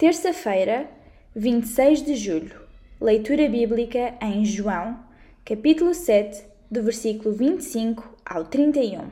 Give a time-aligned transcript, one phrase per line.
[0.00, 0.88] Terça-feira,
[1.36, 2.58] 26 de julho.
[2.98, 4.98] Leitura bíblica em João,
[5.44, 9.10] capítulo 7, do versículo 25 ao 31.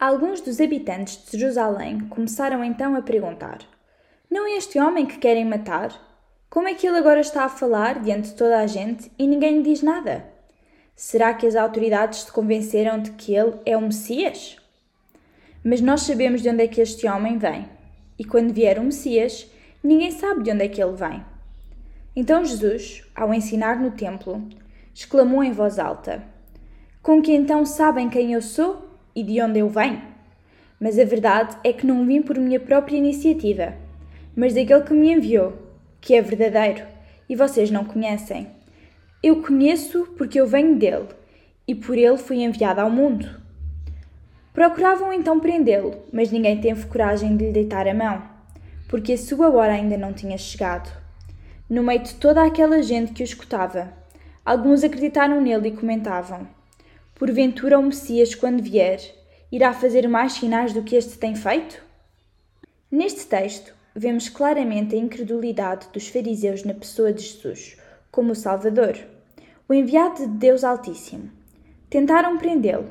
[0.00, 3.58] Alguns dos habitantes de Jerusalém começaram então a perguntar:
[4.28, 5.92] Não é este homem que querem matar?
[6.50, 9.58] Como é que ele agora está a falar diante de toda a gente e ninguém
[9.58, 10.26] lhe diz nada?
[10.96, 14.56] Será que as autoridades se convenceram de que ele é o Messias?
[15.62, 17.75] Mas nós sabemos de onde é que este homem vem
[18.18, 19.50] e quando vier o Messias,
[19.82, 21.24] ninguém sabe de onde é que ele vem.
[22.14, 24.42] Então Jesus, ao ensinar no templo,
[24.94, 26.22] exclamou em voz alta:
[27.02, 30.02] Com que então sabem quem eu sou e de onde eu venho?
[30.80, 33.74] Mas a verdade é que não vim por minha própria iniciativa,
[34.34, 35.54] mas daquele que me enviou,
[36.00, 36.84] que é verdadeiro,
[37.28, 38.46] e vocês não conhecem.
[39.22, 41.08] Eu conheço porque eu venho dele,
[41.66, 43.45] e por ele fui enviado ao mundo.
[44.56, 48.22] Procuravam então prendê-lo, mas ninguém teve coragem de lhe deitar a mão,
[48.88, 50.90] porque a sua hora ainda não tinha chegado.
[51.68, 53.92] No meio de toda aquela gente que o escutava,
[54.42, 56.48] alguns acreditaram nele e comentavam:
[57.14, 58.98] Porventura o Messias, quando vier,
[59.52, 61.82] irá fazer mais sinais do que este tem feito?
[62.90, 67.76] Neste texto, vemos claramente a incredulidade dos fariseus na pessoa de Jesus,
[68.10, 68.96] como o Salvador,
[69.68, 71.30] o enviado de Deus Altíssimo.
[71.90, 72.88] Tentaram prendê-lo,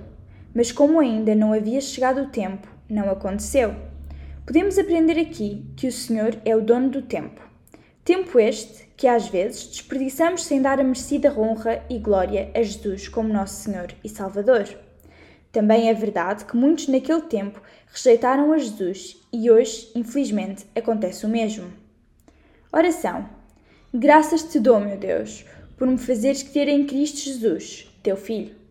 [0.56, 3.76] mas como ainda não havia chegado o tempo, não aconteceu.
[4.46, 7.42] Podemos aprender aqui que o Senhor é o dono do tempo.
[8.06, 13.10] Tempo este que às vezes desperdiçamos sem dar a merecida honra e glória a Jesus
[13.10, 14.66] como nosso Senhor e Salvador.
[15.52, 21.30] Também é verdade que muitos naquele tempo rejeitaram a Jesus e hoje, infelizmente, acontece o
[21.30, 21.68] mesmo.
[22.72, 23.28] Oração.
[23.94, 25.46] Graças te dou, meu Deus,
[25.76, 28.65] por me fazeres crer em Cristo Jesus, teu Filho.